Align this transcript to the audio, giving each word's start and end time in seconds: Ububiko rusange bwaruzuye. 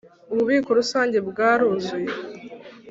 Ububiko 0.31 0.69
rusange 0.79 1.17
bwaruzuye. 1.29 2.11